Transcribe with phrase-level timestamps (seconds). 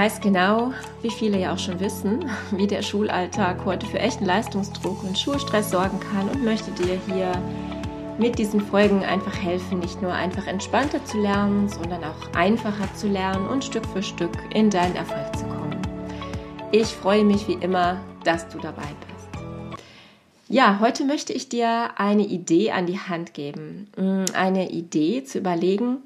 [0.00, 5.04] weiß genau, wie viele ja auch schon wissen, wie der Schulalltag heute für echten Leistungsdruck
[5.04, 7.30] und Schulstress sorgen kann und möchte dir hier
[8.16, 13.08] mit diesen Folgen einfach helfen, nicht nur einfach entspannter zu lernen, sondern auch einfacher zu
[13.08, 15.76] lernen und Stück für Stück in deinen Erfolg zu kommen.
[16.72, 19.28] Ich freue mich wie immer, dass du dabei bist.
[20.48, 23.88] Ja, heute möchte ich dir eine Idee an die Hand geben.
[23.98, 25.98] Mm, eine Idee zu überlegen,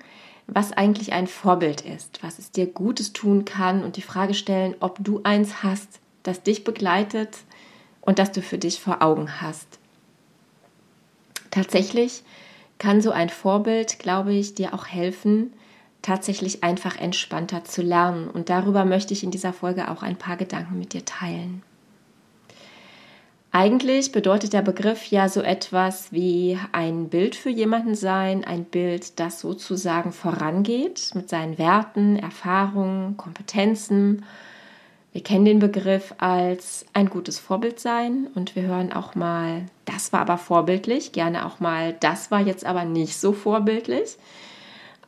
[0.46, 4.74] was eigentlich ein Vorbild ist, was es dir Gutes tun kann und die Frage stellen,
[4.80, 7.38] ob du eins hast, das dich begleitet
[8.00, 9.78] und das du für dich vor Augen hast.
[11.50, 12.22] Tatsächlich
[12.78, 15.52] kann so ein Vorbild, glaube ich, dir auch helfen,
[16.02, 18.28] tatsächlich einfach entspannter zu lernen.
[18.28, 21.62] Und darüber möchte ich in dieser Folge auch ein paar Gedanken mit dir teilen.
[23.56, 29.20] Eigentlich bedeutet der Begriff ja so etwas wie ein Bild für jemanden sein, ein Bild,
[29.20, 34.24] das sozusagen vorangeht mit seinen Werten, Erfahrungen, Kompetenzen.
[35.12, 40.12] Wir kennen den Begriff als ein gutes Vorbild sein und wir hören auch mal, das
[40.12, 44.16] war aber vorbildlich, gerne auch mal, das war jetzt aber nicht so vorbildlich.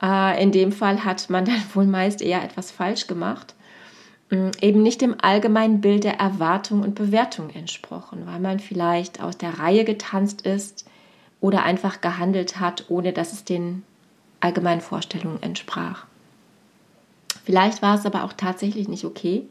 [0.00, 3.55] Äh, in dem Fall hat man dann wohl meist eher etwas falsch gemacht.
[4.30, 9.38] Mm, eben nicht dem allgemeinen Bild der Erwartung und Bewertung entsprochen, weil man vielleicht aus
[9.38, 10.86] der Reihe getanzt ist
[11.40, 13.84] oder einfach gehandelt hat, ohne dass es den
[14.40, 16.06] allgemeinen Vorstellungen entsprach.
[17.44, 19.46] Vielleicht war es aber auch tatsächlich nicht okay.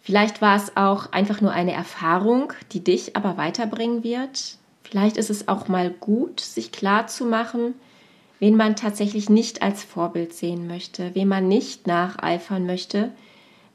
[0.00, 4.56] Vielleicht war es auch einfach nur eine Erfahrung, die dich aber weiterbringen wird.
[4.82, 7.74] Vielleicht ist es auch mal gut, sich klar zu machen,
[8.38, 13.10] wen man tatsächlich nicht als Vorbild sehen möchte, wem man nicht nacheifern möchte,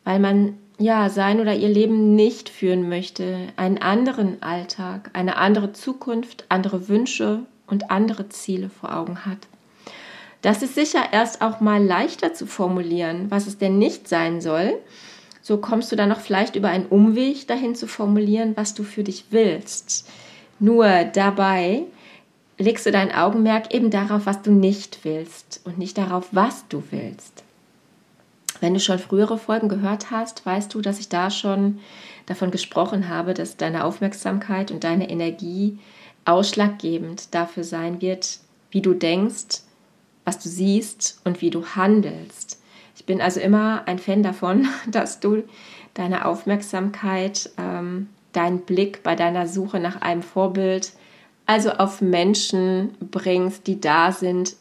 [0.05, 5.73] weil man ja sein oder ihr Leben nicht führen möchte, einen anderen Alltag, eine andere
[5.73, 9.39] Zukunft, andere Wünsche und andere Ziele vor Augen hat.
[10.41, 14.77] Das ist sicher erst auch mal leichter zu formulieren, was es denn nicht sein soll.
[15.41, 19.03] So kommst du dann noch vielleicht über einen Umweg dahin zu formulieren, was du für
[19.03, 20.07] dich willst.
[20.59, 21.83] Nur dabei
[22.57, 26.83] legst du dein Augenmerk eben darauf, was du nicht willst und nicht darauf, was du
[26.91, 27.44] willst.
[28.65, 31.77] Wenn du schon frühere Folgen gehört hast, weißt du, dass ich da schon
[32.25, 35.77] davon gesprochen habe, dass deine Aufmerksamkeit und deine Energie
[36.25, 38.39] ausschlaggebend dafür sein wird,
[38.71, 39.61] wie du denkst,
[40.23, 42.59] was du siehst und wie du handelst.
[42.95, 45.43] Ich bin also immer ein Fan davon, dass du
[45.93, 50.93] deine Aufmerksamkeit, ähm, deinen Blick bei deiner Suche nach einem Vorbild,
[51.45, 54.55] also auf Menschen bringst, die da sind,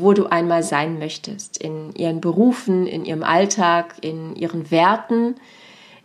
[0.00, 5.36] wo du einmal sein möchtest, in ihren Berufen, in ihrem Alltag, in ihren Werten,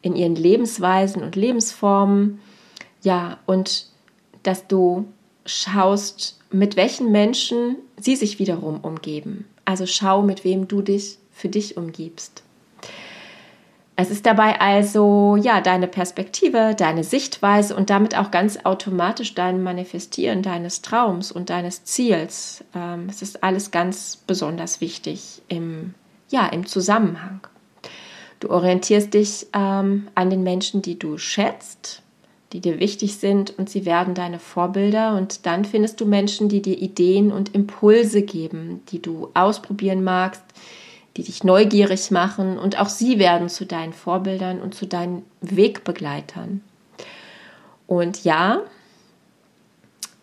[0.01, 2.39] in ihren Lebensweisen und Lebensformen.
[3.01, 3.87] Ja, und
[4.43, 5.05] dass du
[5.45, 9.47] schaust, mit welchen Menschen sie sich wiederum umgeben.
[9.65, 12.43] Also schau, mit wem du dich für dich umgibst.
[14.01, 19.61] Es ist dabei also ja deine Perspektive, deine Sichtweise und damit auch ganz automatisch dein
[19.61, 22.63] Manifestieren deines Traums und deines Ziels.
[22.73, 25.95] Ähm, es ist alles ganz besonders wichtig im
[26.29, 27.41] ja im Zusammenhang.
[28.39, 32.01] Du orientierst dich ähm, an den Menschen, die du schätzt,
[32.53, 36.61] die dir wichtig sind und sie werden deine Vorbilder und dann findest du Menschen, die
[36.61, 40.45] dir Ideen und Impulse geben, die du ausprobieren magst,
[41.19, 46.61] die dich neugierig machen und auch sie werden zu deinen Vorbildern und zu deinen Wegbegleitern.
[47.87, 48.61] Und ja,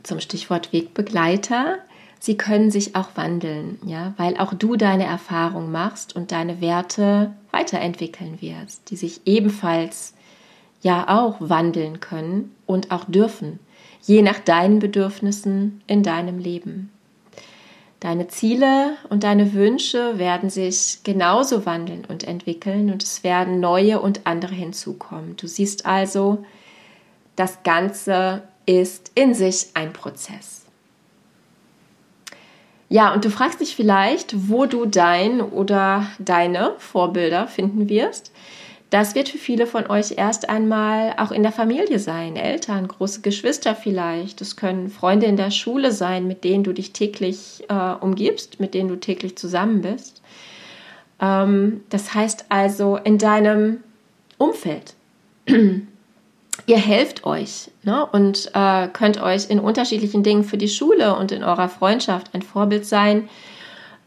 [0.03, 1.77] zum Stichwort Wegbegleiter,
[2.19, 7.33] sie können sich auch wandeln, ja, weil auch du deine Erfahrung machst und deine Werte
[7.51, 10.15] weiterentwickeln wirst, die sich ebenfalls
[10.81, 13.59] ja auch wandeln können und auch dürfen,
[14.01, 16.91] je nach deinen Bedürfnissen in deinem Leben.
[18.07, 24.01] Deine Ziele und deine Wünsche werden sich genauso wandeln und entwickeln und es werden neue
[24.01, 25.35] und andere hinzukommen.
[25.37, 26.45] Du siehst also,
[27.35, 30.67] das Ganze ist in sich ein Prozess.
[32.89, 38.31] Ja, und du fragst dich vielleicht, wo du dein oder deine Vorbilder finden wirst.
[38.97, 42.35] Das wird für viele von euch erst einmal auch in der Familie sein.
[42.35, 44.41] Eltern, große Geschwister vielleicht.
[44.41, 48.73] Das können Freunde in der Schule sein, mit denen du dich täglich äh, umgibst, mit
[48.73, 50.23] denen du täglich zusammen bist.
[51.21, 53.83] Ähm, das heißt also in deinem
[54.39, 54.95] Umfeld.
[55.47, 58.07] Ihr helft euch ne?
[58.07, 62.41] und äh, könnt euch in unterschiedlichen Dingen für die Schule und in eurer Freundschaft ein
[62.41, 63.29] Vorbild sein.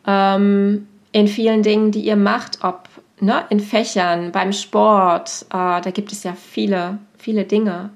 [0.07, 2.88] Ähm, in vielen Dingen, die ihr macht, ob
[3.21, 7.91] ne, in Fächern, beim Sport, äh, da gibt es ja viele, viele Dinge.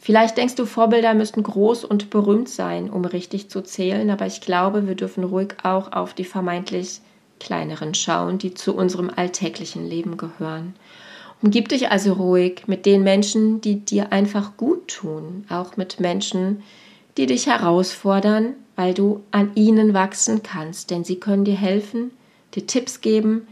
[0.00, 4.40] Vielleicht denkst du, Vorbilder müssten groß und berühmt sein, um richtig zu zählen, aber ich
[4.40, 7.00] glaube, wir dürfen ruhig auch auf die vermeintlich
[7.38, 10.74] kleineren schauen, die zu unserem alltäglichen Leben gehören.
[11.42, 16.62] Umgib dich also ruhig mit den Menschen, die dir einfach gut tun, auch mit Menschen,
[17.16, 22.12] die dich herausfordern, weil du an ihnen wachsen kannst, denn sie können dir helfen,
[22.54, 23.46] dir Tipps geben,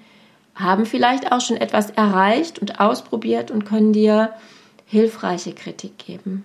[0.55, 4.35] haben vielleicht auch schon etwas erreicht und ausprobiert und können dir
[4.87, 6.45] hilfreiche Kritik geben.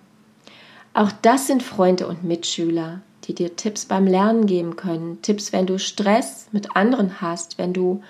[0.94, 5.66] Auch das sind Freunde und Mitschüler, die dir Tipps beim Lernen geben können, Tipps, wenn
[5.66, 8.02] du Stress mit anderen hast, wenn du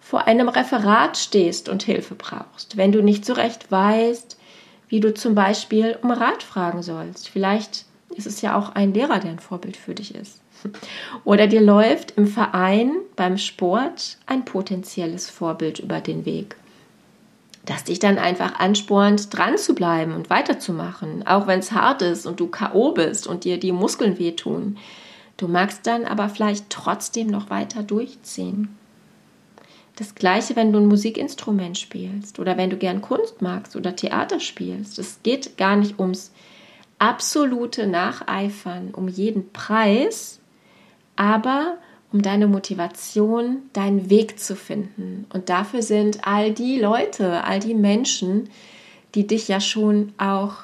[0.00, 4.36] vor einem Referat stehst und Hilfe brauchst, wenn du nicht so recht weißt,
[4.88, 7.28] wie du zum Beispiel um Rat fragen sollst.
[7.28, 10.41] Vielleicht ist es ja auch ein Lehrer, der ein Vorbild für dich ist.
[11.24, 16.56] Oder dir läuft im Verein beim Sport ein potenzielles Vorbild über den Weg,
[17.64, 22.26] das dich dann einfach anspornt, dran zu bleiben und weiterzumachen, auch wenn es hart ist
[22.26, 22.92] und du K.O.
[22.92, 24.78] bist und dir die Muskeln wehtun.
[25.36, 28.76] Du magst dann aber vielleicht trotzdem noch weiter durchziehen.
[29.96, 34.40] Das gleiche, wenn du ein Musikinstrument spielst oder wenn du gern Kunst magst oder Theater
[34.40, 34.98] spielst.
[34.98, 36.32] Es geht gar nicht ums
[36.98, 40.38] absolute Nacheifern um jeden Preis,
[41.22, 41.78] aber
[42.12, 45.24] um deine Motivation, deinen Weg zu finden.
[45.32, 48.50] Und dafür sind all die Leute, all die Menschen,
[49.14, 50.54] die dich ja schon auch,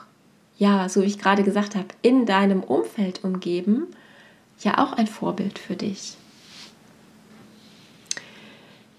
[0.59, 3.87] ja, so wie ich gerade gesagt habe, in deinem Umfeld umgeben,
[4.61, 6.17] ja auch ein Vorbild für dich.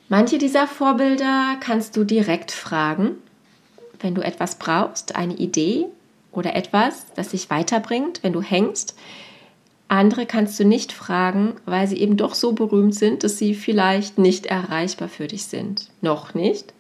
[0.07, 3.17] Manche dieser Vorbilder kannst du direkt fragen,
[4.00, 5.88] wenn du etwas brauchst, eine Idee
[6.31, 8.95] oder etwas, das dich weiterbringt, wenn du hängst.
[9.89, 14.19] Andere kannst du nicht fragen, weil sie eben doch so berühmt sind, dass sie vielleicht
[14.19, 15.89] nicht erreichbar für dich sind.
[16.01, 16.74] Noch nicht.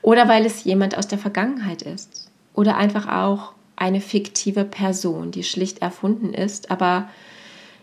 [0.00, 2.30] Oder weil es jemand aus der Vergangenheit ist.
[2.54, 7.08] Oder einfach auch eine fiktive Person, die schlicht erfunden ist, aber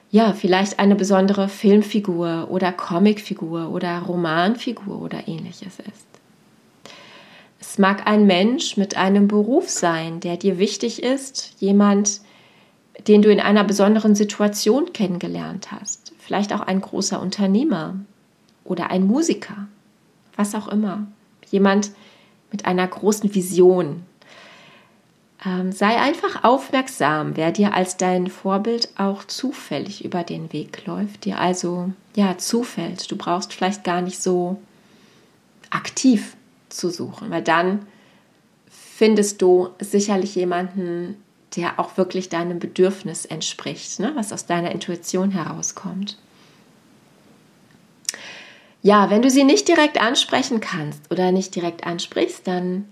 [0.09, 6.07] ja, vielleicht eine besondere Filmfigur oder Comicfigur oder Romanfigur oder ähnliches ist.
[7.59, 12.21] Es mag ein Mensch mit einem Beruf sein, der dir wichtig ist, jemand,
[13.07, 17.95] den du in einer besonderen Situation kennengelernt hast, vielleicht auch ein großer Unternehmer
[18.63, 19.67] oder ein Musiker,
[20.35, 21.07] was auch immer,
[21.49, 21.91] jemand
[22.51, 24.03] mit einer großen Vision,
[25.45, 31.25] ähm, sei einfach aufmerksam, wer dir als dein Vorbild auch zufällig über den Weg läuft,
[31.25, 33.09] dir also ja zufällt.
[33.11, 34.59] Du brauchst vielleicht gar nicht so
[35.69, 36.35] aktiv
[36.69, 37.85] zu suchen, weil dann
[38.69, 41.17] findest du sicherlich jemanden,
[41.55, 44.11] der auch wirklich deinem Bedürfnis entspricht, ne?
[44.15, 46.17] was aus deiner Intuition herauskommt.
[48.81, 52.85] Ja, wenn du sie nicht direkt ansprechen kannst oder nicht direkt ansprichst, dann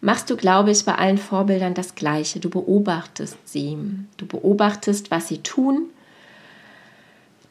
[0.00, 2.40] machst du, glaube ich, bei allen Vorbildern das Gleiche.
[2.40, 3.76] Du beobachtest sie.
[4.16, 5.90] Du beobachtest, was sie tun.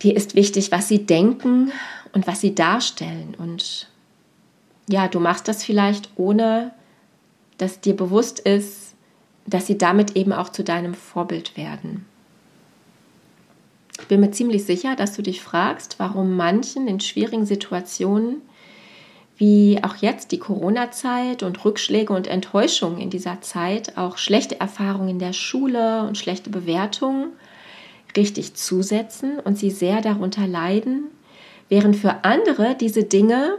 [0.02, 1.72] Dir ist wichtig, was sie denken
[2.14, 3.36] und was sie darstellen.
[3.38, 3.90] Und
[4.90, 6.74] ja, du machst das vielleicht ohne,
[7.58, 8.87] dass dir bewusst ist,
[9.48, 12.06] dass sie damit eben auch zu deinem Vorbild werden.
[14.00, 18.42] Ich bin mir ziemlich sicher, dass du dich fragst, warum manchen in schwierigen Situationen
[19.38, 25.10] wie auch jetzt die Corona-Zeit und Rückschläge und Enttäuschungen in dieser Zeit, auch schlechte Erfahrungen
[25.10, 27.34] in der Schule und schlechte Bewertungen
[28.16, 31.04] richtig zusetzen und sie sehr darunter leiden,
[31.70, 33.54] während für andere diese Dinge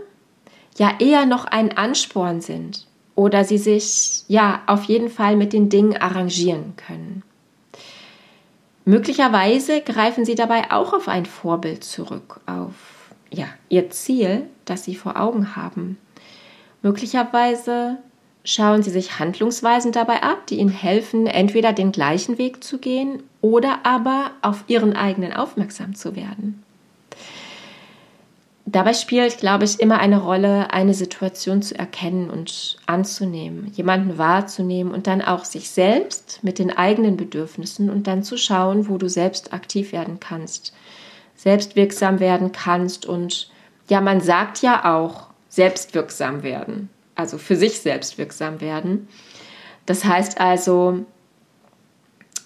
[0.78, 2.87] ja eher noch ein Ansporn sind
[3.18, 7.24] oder sie sich ja auf jeden Fall mit den Dingen arrangieren können.
[8.84, 12.74] Möglicherweise greifen sie dabei auch auf ein Vorbild zurück, auf
[13.30, 15.98] ja, ihr Ziel, das sie vor Augen haben.
[16.80, 17.98] Möglicherweise
[18.44, 23.24] schauen sie sich Handlungsweisen dabei ab, die ihnen helfen, entweder den gleichen Weg zu gehen
[23.40, 26.62] oder aber auf ihren eigenen aufmerksam zu werden.
[28.70, 34.92] Dabei spielt, glaube ich, immer eine Rolle, eine Situation zu erkennen und anzunehmen, jemanden wahrzunehmen
[34.92, 39.08] und dann auch sich selbst mit den eigenen Bedürfnissen und dann zu schauen, wo du
[39.08, 40.74] selbst aktiv werden kannst,
[41.34, 43.50] selbstwirksam werden kannst und
[43.88, 49.08] ja, man sagt ja auch selbstwirksam werden, also für sich selbstwirksam werden.
[49.86, 51.06] Das heißt also,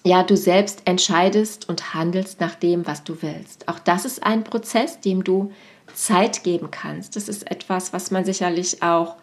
[0.05, 3.67] ja, du selbst entscheidest und handelst nach dem, was du willst.
[3.67, 5.51] Auch das ist ein Prozess, dem du
[5.95, 7.17] Zeit geben kannst.
[7.17, 9.17] Das ist etwas, was man sicherlich auch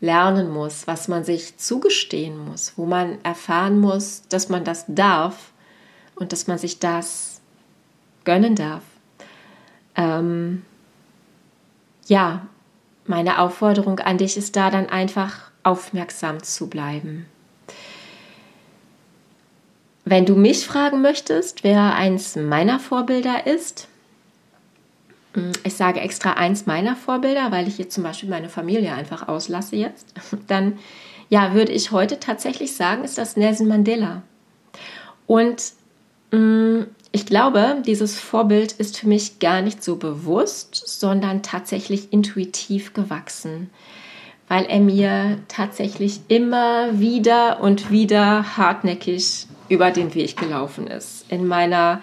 [0.00, 5.52] lernen muss, was man sich zugestehen muss, wo man erfahren muss, dass man das darf
[6.14, 7.40] und dass man sich das
[8.24, 8.82] gönnen darf.
[9.96, 10.62] Ähm,
[12.06, 12.46] ja,
[13.06, 17.26] meine Aufforderung an dich ist da dann einfach aufmerksam zu bleiben.
[20.04, 23.88] Wenn du mich fragen möchtest, wer eins meiner Vorbilder ist,
[25.62, 29.76] ich sage extra eins meiner Vorbilder, weil ich hier zum Beispiel meine Familie einfach auslasse
[29.76, 30.14] jetzt,
[30.46, 30.78] dann
[31.28, 34.22] ja, würde ich heute tatsächlich sagen, ist das Nelson Mandela.
[35.26, 35.72] Und
[36.30, 42.12] mh, hm, ich glaube, dieses Vorbild ist für mich gar nicht so bewusst, sondern tatsächlich
[42.12, 43.70] intuitiv gewachsen,
[44.46, 51.24] weil er mir tatsächlich immer wieder und wieder hartnäckig über den Weg gelaufen ist.
[51.30, 52.02] In meiner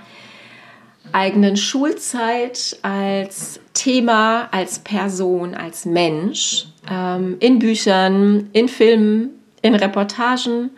[1.12, 9.30] eigenen Schulzeit als Thema, als Person, als Mensch, ähm, in Büchern, in Filmen,
[9.62, 10.72] in Reportagen,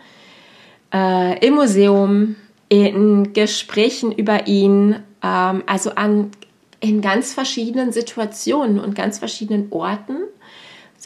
[0.93, 2.36] äh, im Museum,
[2.69, 6.31] in Gesprächen über ihn, ähm, also an,
[6.79, 10.17] in ganz verschiedenen Situationen und ganz verschiedenen Orten.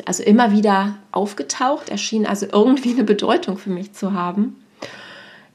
[0.06, 4.56] Also immer wieder aufgetaucht, erschien also irgendwie eine Bedeutung für mich zu haben.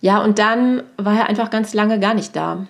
[0.01, 2.67] Ja, und dann war er einfach ganz lange gar nicht da.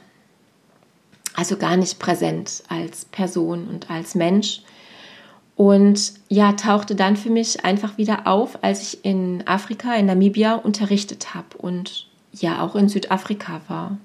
[1.37, 4.63] Also gar nicht präsent als Person und als Mensch.
[5.55, 10.55] Und ja, tauchte dann für mich einfach wieder auf, als ich in Afrika, in Namibia
[10.55, 13.99] unterrichtet habe und ja auch in Südafrika war.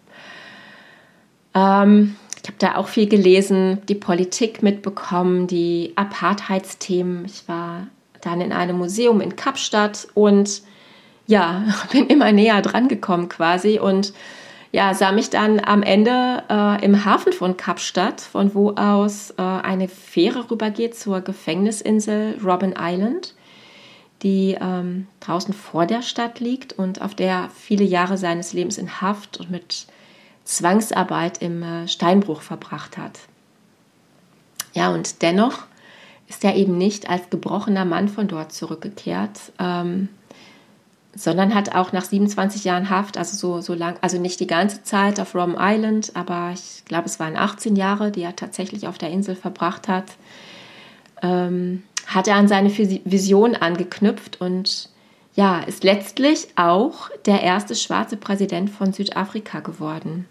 [1.54, 7.26] Ähm, ich habe da auch viel gelesen, die Politik mitbekommen, die Apartheidsthemen.
[7.26, 7.88] Ich war
[8.22, 10.62] dann in einem Museum in Kapstadt und
[11.28, 14.14] ja, bin immer näher dran gekommen quasi und
[14.72, 19.42] ja, sah mich dann am Ende äh, im Hafen von Kapstadt, von wo aus äh,
[19.42, 23.34] eine Fähre rübergeht zur Gefängnisinsel Robben Island
[24.24, 29.02] die ähm, draußen vor der Stadt liegt und auf der viele Jahre seines Lebens in
[29.02, 29.88] Haft und mit
[30.44, 33.20] Zwangsarbeit im äh, Steinbruch verbracht hat.
[34.74, 35.66] Ja, und dennoch
[36.28, 40.10] ist er eben nicht als gebrochener Mann von dort zurückgekehrt, ähm,
[41.14, 44.84] sondern hat auch nach 27 Jahren Haft, also so, so lang, also nicht die ganze
[44.84, 48.98] Zeit auf Rom Island, aber ich glaube, es waren 18 Jahre, die er tatsächlich auf
[48.98, 50.06] der Insel verbracht hat,
[51.22, 54.90] ähm, hat er an seine Vision angeknüpft und
[55.36, 60.28] ja, ist letztlich auch der erste schwarze Präsident von Südafrika geworden.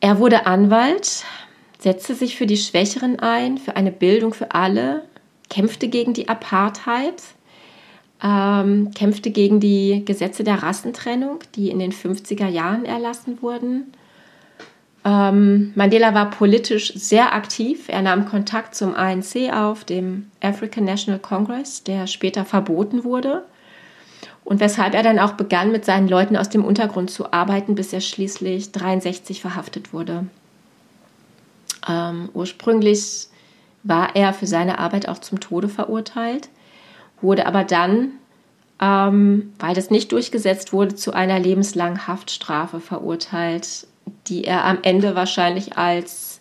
[0.00, 1.24] Er wurde Anwalt,
[1.78, 5.04] setzte sich für die Schwächeren ein, für eine Bildung für alle,
[5.50, 7.22] kämpfte gegen die Apartheid,
[8.22, 13.92] ähm, kämpfte gegen die Gesetze der Rassentrennung, die in den 50er Jahren erlassen wurden
[15.04, 17.88] ähm, Mandela war politisch sehr aktiv.
[17.88, 23.44] Er nahm Kontakt zum ANC auf, dem African National Congress, der später verboten wurde.
[24.44, 27.92] Und weshalb er dann auch begann, mit seinen Leuten aus dem Untergrund zu arbeiten, bis
[27.92, 30.26] er schließlich 63 verhaftet wurde.
[31.88, 33.28] Ähm, ursprünglich
[33.82, 36.48] war er für seine Arbeit auch zum Tode verurteilt,
[37.22, 38.12] wurde aber dann,
[38.80, 43.86] ähm, weil das nicht durchgesetzt wurde, zu einer lebenslangen Haftstrafe verurteilt
[44.28, 46.38] die er am Ende wahrscheinlich als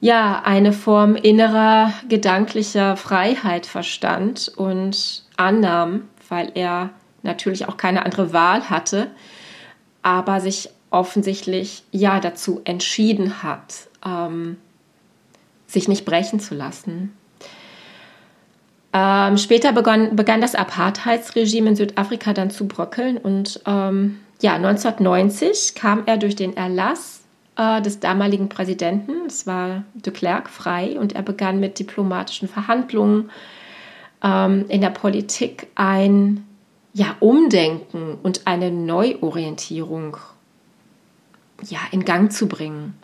[0.00, 6.90] ja eine Form innerer gedanklicher Freiheit verstand und annahm, weil er
[7.22, 9.10] natürlich auch keine andere Wahl hatte,
[10.02, 14.56] aber sich offensichtlich ja dazu entschieden hat, ähm,
[15.66, 17.12] sich nicht brechen zu lassen.
[18.92, 25.74] Ähm, später begann, begann das Apartheidsregime in Südafrika dann zu bröckeln und ähm, ja, 1990
[25.74, 27.22] kam er durch den Erlass
[27.56, 33.30] äh, des damaligen Präsidenten, es war de Klerk, frei und er begann mit diplomatischen Verhandlungen
[34.22, 36.46] ähm, in der Politik ein
[36.94, 40.16] ja, Umdenken und eine Neuorientierung
[41.64, 42.94] ja, in Gang zu bringen.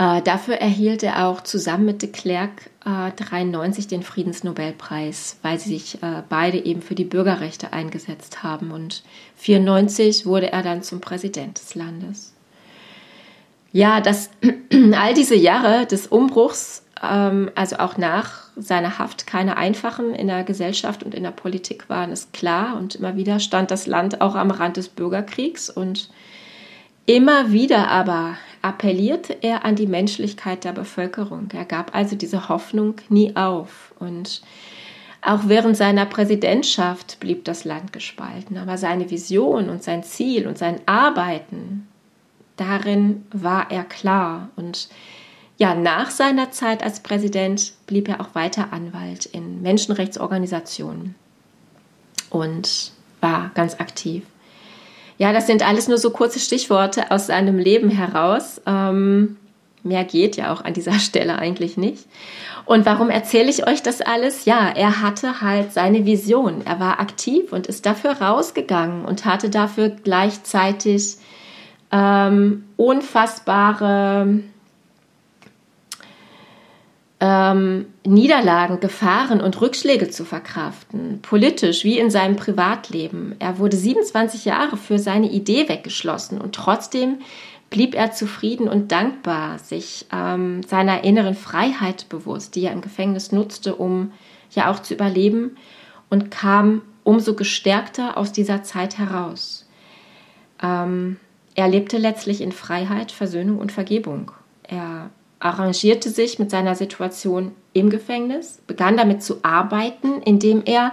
[0.00, 5.76] Äh, dafür erhielt er auch zusammen mit de Klerk äh, 93 den Friedensnobelpreis, weil sie
[5.76, 8.70] sich äh, beide eben für die Bürgerrechte eingesetzt haben.
[8.70, 9.02] Und
[9.36, 12.32] 94 wurde er dann zum Präsident des Landes.
[13.72, 14.30] Ja, dass
[14.96, 20.44] all diese Jahre des Umbruchs, ähm, also auch nach seiner Haft, keine einfachen in der
[20.44, 22.78] Gesellschaft und in der Politik waren, ist klar.
[22.78, 26.08] Und immer wieder stand das Land auch am Rand des Bürgerkriegs und
[27.10, 31.48] Immer wieder aber appellierte er an die Menschlichkeit der Bevölkerung.
[31.52, 33.94] Er gab also diese Hoffnung nie auf.
[33.98, 34.42] Und
[35.22, 38.58] auch während seiner Präsidentschaft blieb das Land gespalten.
[38.58, 41.88] Aber seine Vision und sein Ziel und sein Arbeiten,
[42.56, 44.50] darin war er klar.
[44.56, 44.88] Und
[45.56, 51.14] ja, nach seiner Zeit als Präsident blieb er auch weiter Anwalt in Menschenrechtsorganisationen
[52.30, 54.22] und war ganz aktiv.
[55.20, 58.58] Ja, das sind alles nur so kurze Stichworte aus seinem Leben heraus.
[58.66, 59.36] Ähm,
[59.82, 62.06] mehr geht ja auch an dieser Stelle eigentlich nicht.
[62.64, 64.46] Und warum erzähle ich euch das alles?
[64.46, 66.62] Ja, er hatte halt seine Vision.
[66.64, 71.18] Er war aktiv und ist dafür rausgegangen und hatte dafür gleichzeitig
[71.92, 74.40] ähm, unfassbare
[77.20, 83.36] ähm, Niederlagen, Gefahren und Rückschläge zu verkraften, politisch wie in seinem Privatleben.
[83.38, 87.18] Er wurde 27 Jahre für seine Idee weggeschlossen und trotzdem
[87.68, 93.32] blieb er zufrieden und dankbar, sich ähm, seiner inneren Freiheit bewusst, die er im Gefängnis
[93.32, 94.12] nutzte, um
[94.50, 95.56] ja auch zu überleben
[96.08, 99.68] und kam umso gestärkter aus dieser Zeit heraus.
[100.62, 101.18] Ähm,
[101.54, 104.32] er lebte letztlich in Freiheit, Versöhnung und Vergebung.
[104.62, 105.10] Er
[105.40, 110.92] arrangierte sich mit seiner Situation im Gefängnis, begann damit zu arbeiten, indem er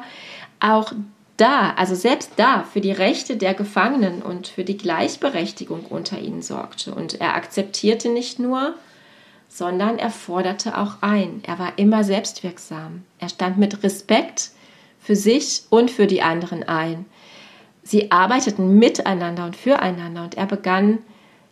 [0.60, 0.94] auch
[1.36, 6.42] da, also selbst da, für die Rechte der Gefangenen und für die Gleichberechtigung unter ihnen
[6.42, 6.96] sorgte.
[6.96, 8.74] Und er akzeptierte nicht nur,
[9.48, 11.42] sondern er forderte auch ein.
[11.46, 13.04] Er war immer selbstwirksam.
[13.20, 14.52] Er stand mit Respekt
[15.00, 17.06] für sich und für die anderen ein.
[17.84, 21.00] Sie arbeiteten miteinander und füreinander und er begann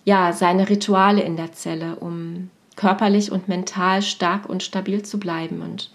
[0.03, 5.61] ja seine Rituale in der Zelle, um körperlich und mental stark und stabil zu bleiben
[5.61, 5.89] und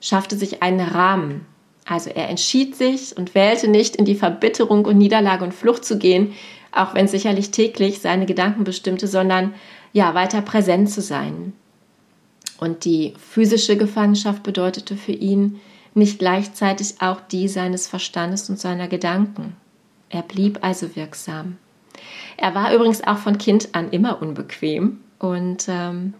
[0.00, 1.46] schaffte sich einen Rahmen.
[1.84, 5.98] Also er entschied sich und wählte nicht in die Verbitterung und Niederlage und Flucht zu
[5.98, 6.34] gehen,
[6.70, 9.54] auch wenn sicherlich täglich seine Gedanken bestimmte, sondern
[9.92, 11.54] ja, weiter präsent zu sein.
[12.58, 15.60] Und die physische Gefangenschaft bedeutete für ihn
[15.94, 19.56] nicht gleichzeitig auch die seines Verstandes und seiner Gedanken.
[20.10, 21.56] Er blieb also wirksam.
[22.36, 26.14] Er war übrigens auch von Kind an immer unbequem und ähm,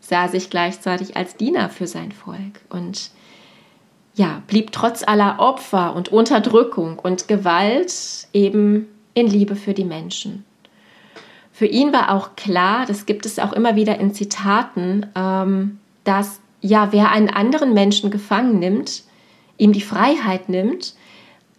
[0.00, 3.10] sah sich gleichzeitig als Diener für sein Volk und
[4.14, 10.44] ja, blieb trotz aller Opfer und Unterdrückung und Gewalt eben in Liebe für die Menschen.
[11.50, 16.40] Für ihn war auch klar, das gibt es auch immer wieder in Zitaten, ähm, dass
[16.60, 19.02] ja, wer einen anderen Menschen gefangen nimmt,
[19.58, 20.94] ihm die Freiheit nimmt,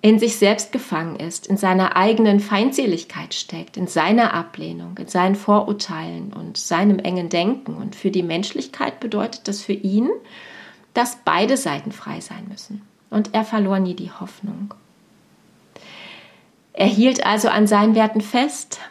[0.03, 5.35] in sich selbst gefangen ist, in seiner eigenen Feindseligkeit steckt, in seiner Ablehnung, in seinen
[5.35, 7.75] Vorurteilen und seinem engen Denken.
[7.75, 10.09] Und für die Menschlichkeit bedeutet das für ihn,
[10.93, 12.81] dass beide Seiten frei sein müssen.
[13.09, 14.73] Und er verlor nie die Hoffnung.
[16.73, 18.81] Er hielt also an seinen Werten fest,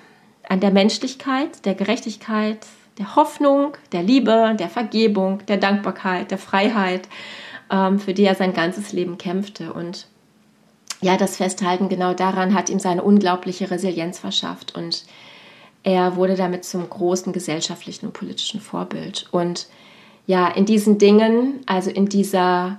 [0.48, 7.06] an der Menschlichkeit, der Gerechtigkeit, der Hoffnung, der Liebe, der Vergebung, der Dankbarkeit, der Freiheit,
[7.70, 9.74] ähm, für die er sein ganzes Leben kämpfte.
[9.74, 10.06] Und
[11.02, 15.04] ja, das Festhalten genau daran hat ihm seine unglaubliche Resilienz verschafft und
[15.82, 19.26] er wurde damit zum großen gesellschaftlichen und politischen Vorbild.
[19.32, 19.66] Und
[20.26, 22.78] ja, in diesen Dingen, also in dieser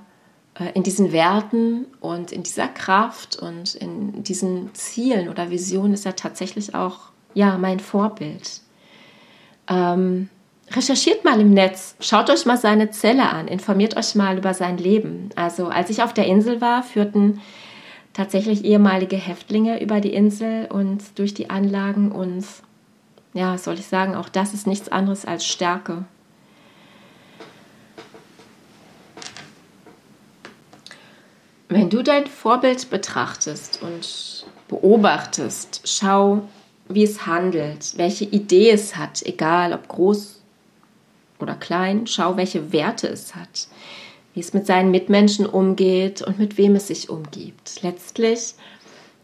[0.55, 6.05] äh, in diesen Werten und in dieser Kraft und in diesen Zielen oder Visionen ist
[6.05, 8.61] er tatsächlich auch ja mein Vorbild.
[9.67, 10.29] Ähm,
[10.71, 14.77] recherchiert mal im Netz, schaut euch mal seine Zelle an, informiert euch mal über sein
[14.77, 15.29] Leben.
[15.35, 17.41] Also als ich auf der Insel war, führten
[18.13, 22.45] tatsächlich ehemalige Häftlinge über die Insel und durch die Anlagen und
[23.33, 26.05] ja, soll ich sagen, auch das ist nichts anderes als Stärke.
[31.67, 36.47] Wenn du dein Vorbild betrachtest und beobachtest, schau,
[36.87, 40.39] wie es handelt, welche Idee es hat, egal ob groß
[41.39, 43.67] oder klein, schau, welche Werte es hat,
[44.33, 47.81] wie es mit seinen Mitmenschen umgeht und mit wem es sich umgibt.
[47.81, 48.55] Letztlich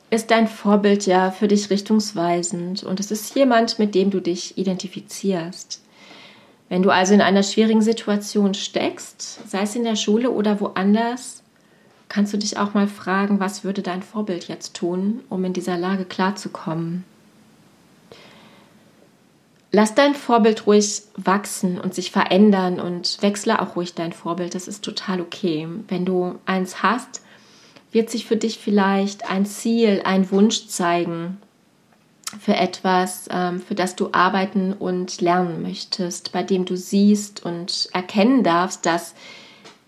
[0.09, 4.57] ist dein Vorbild ja für dich richtungsweisend und es ist jemand, mit dem du dich
[4.57, 5.81] identifizierst.
[6.67, 11.43] Wenn du also in einer schwierigen Situation steckst, sei es in der Schule oder woanders,
[12.09, 15.77] kannst du dich auch mal fragen, was würde dein Vorbild jetzt tun, um in dieser
[15.77, 17.03] Lage klarzukommen.
[19.71, 24.55] Lass dein Vorbild ruhig wachsen und sich verändern und wechsle auch ruhig dein Vorbild.
[24.55, 25.67] Das ist total okay.
[25.87, 27.21] Wenn du eins hast,
[27.91, 31.37] wird sich für dich vielleicht ein Ziel, ein Wunsch zeigen
[32.39, 37.89] für etwas, ähm, für das du arbeiten und lernen möchtest, bei dem du siehst und
[37.93, 39.15] erkennen darfst, dass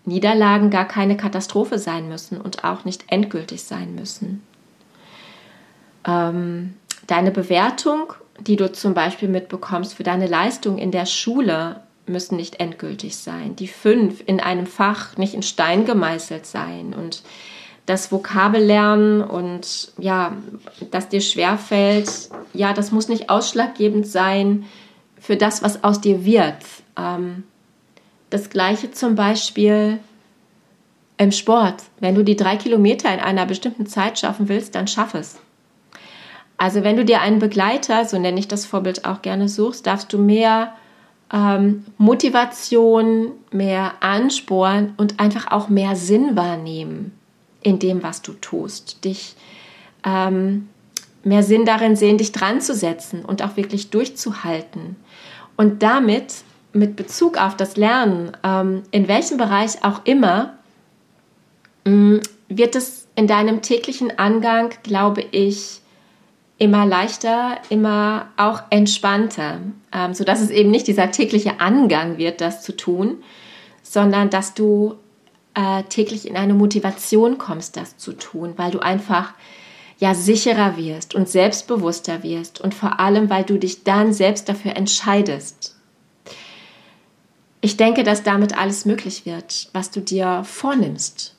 [0.06, 4.42] Niederlagen gar keine Katastrophe sein müssen und auch nicht endgültig sein müssen.
[6.06, 6.74] Ähm,
[7.06, 8.14] deine Bewertung
[8.48, 13.56] die du zum Beispiel mitbekommst für deine Leistung in der Schule, müssen nicht endgültig sein.
[13.56, 17.24] Die fünf in einem Fach nicht in Stein gemeißelt sein und
[17.86, 20.36] das Vokabellernen und ja,
[20.92, 24.66] dass dir schwerfällt, ja, das muss nicht ausschlaggebend sein
[25.20, 26.64] für das, was aus dir wird.
[26.98, 27.44] Ähm,
[28.30, 30.00] das gleiche zum Beispiel
[31.18, 31.84] im Sport.
[32.00, 35.40] Wenn du die drei Kilometer in einer bestimmten Zeit schaffen willst, dann schaff es.
[36.62, 40.14] Also wenn du dir einen Begleiter, so nenne ich das Vorbild auch gerne, suchst, darfst
[40.14, 40.76] du mehr
[41.34, 47.14] ähm, Motivation, mehr Ansporn und einfach auch mehr Sinn wahrnehmen
[47.64, 49.04] in dem, was du tust.
[49.04, 49.34] Dich
[50.06, 50.70] ähm,
[51.24, 54.98] mehr Sinn darin sehen, dich dran zu setzen und auch wirklich durchzuhalten.
[55.58, 56.44] Und damit,
[56.74, 60.54] mit Bezug auf das Lernen, ähm, in welchem Bereich auch immer,
[61.86, 62.18] mm,
[62.50, 65.81] wird es in deinem täglichen Angang, glaube ich,
[66.62, 72.62] immer leichter, immer auch entspannter, ähm, sodass es eben nicht dieser tägliche Angang wird, das
[72.62, 73.24] zu tun,
[73.82, 74.94] sondern dass du
[75.56, 79.34] äh, täglich in eine Motivation kommst, das zu tun, weil du einfach
[79.98, 84.76] ja sicherer wirst und selbstbewusster wirst und vor allem, weil du dich dann selbst dafür
[84.76, 85.76] entscheidest.
[87.62, 91.36] Ich denke, dass damit alles möglich wird, was du dir vornimmst.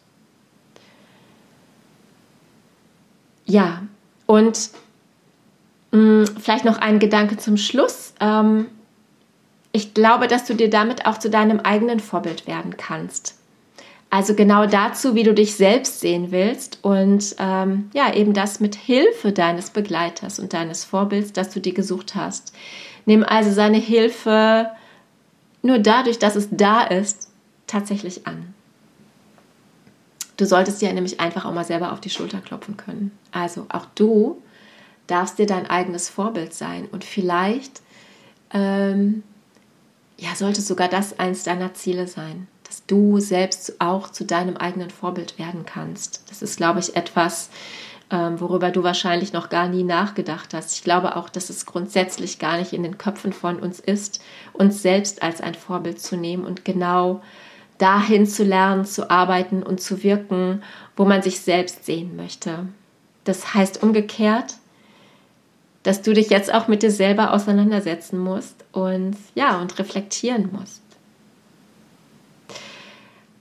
[3.47, 3.83] Ja,
[4.27, 4.71] und
[5.93, 8.15] vielleicht noch ein Gedanke zum Schluss.
[8.21, 8.67] Ähm,
[9.73, 13.39] ich glaube, dass du dir damit auch zu deinem eigenen Vorbild werden kannst.
[14.11, 18.75] Also genau dazu, wie du dich selbst sehen willst und ähm, ja, eben das mit
[18.75, 22.55] Hilfe deines Begleiters und deines Vorbilds, das du dir gesucht hast.
[23.07, 24.71] Nimm also seine Hilfe
[25.63, 27.31] nur dadurch, dass es da ist,
[27.67, 28.53] tatsächlich an.
[30.37, 33.13] Du solltest dir nämlich einfach auch mal selber auf die Schulter klopfen können.
[33.31, 34.42] Also auch du
[35.13, 37.83] darfst dir dein eigenes Vorbild sein und vielleicht
[38.53, 39.23] ähm,
[40.19, 44.89] ja, sollte sogar das eins deiner Ziele sein dass du selbst auch zu deinem eigenen
[44.89, 46.25] Vorbild werden kannst.
[46.31, 47.51] Das ist, glaube ich, etwas,
[48.11, 50.75] ähm, worüber du wahrscheinlich noch gar nie nachgedacht hast.
[50.75, 54.23] Ich glaube auch, dass es grundsätzlich gar nicht in den Köpfen von uns ist,
[54.55, 57.21] uns selbst als ein Vorbild zu nehmen und genau
[57.77, 60.63] dahin zu lernen, zu arbeiten und zu wirken,
[60.97, 62.69] wo man sich selbst sehen möchte.
[63.25, 64.55] Das heißt umgekehrt,
[65.83, 70.83] dass du dich jetzt auch mit dir selber auseinandersetzen musst und ja, und reflektieren musst.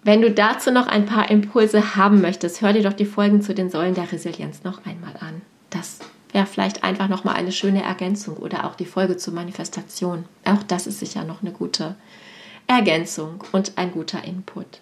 [0.04, 3.54] Wenn du dazu noch ein paar Impulse haben möchtest, hör dir doch die Folgen zu
[3.54, 5.42] den Säulen der Resilienz noch einmal an.
[5.70, 6.00] Das
[6.32, 10.26] wäre vielleicht einfach noch mal eine schöne Ergänzung oder auch die Folge zur Manifestation.
[10.44, 11.96] Auch das ist sicher noch eine gute
[12.66, 14.80] Ergänzung und ein guter Input.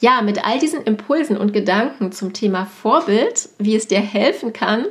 [0.00, 4.86] Ja, mit all diesen Impulsen und Gedanken zum Thema Vorbild, wie es dir helfen kann,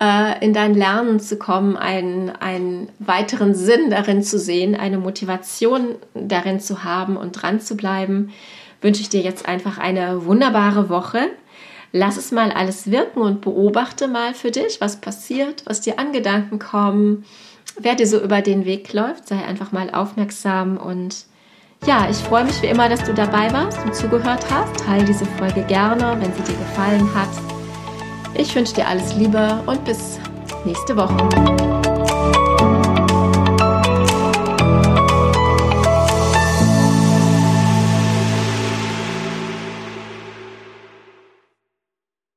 [0.00, 5.96] äh, in dein Lernen zu kommen, einen, einen weiteren Sinn darin zu sehen, eine Motivation
[6.14, 8.32] darin zu haben und dran zu bleiben,
[8.80, 11.30] wünsche ich dir jetzt einfach eine wunderbare Woche.
[11.92, 16.12] Lass es mal alles wirken und beobachte mal für dich, was passiert, was dir an
[16.12, 17.24] Gedanken kommen,
[17.78, 19.28] wer dir so über den Weg läuft.
[19.28, 21.24] Sei einfach mal aufmerksam und
[21.86, 24.84] ja, ich freue mich wie immer, dass du dabei warst und zugehört hast.
[24.84, 27.63] Teile diese Folge gerne, wenn sie dir gefallen hat.
[28.36, 30.18] Ich wünsche dir alles Liebe und bis
[30.64, 31.83] nächste Woche.